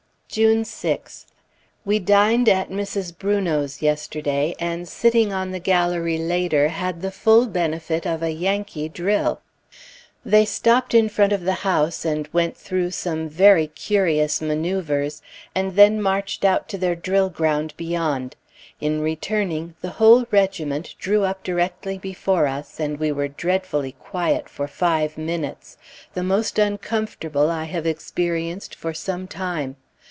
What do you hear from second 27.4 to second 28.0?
I have